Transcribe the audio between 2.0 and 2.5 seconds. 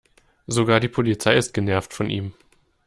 ihm.